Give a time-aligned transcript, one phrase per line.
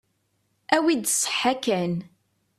[0.75, 1.93] Awi-d ṣṣeḥḥa kan.